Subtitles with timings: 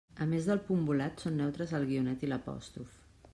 [0.23, 2.99] A més del punt volat, són “neutres” el guionet i l'apòstrof.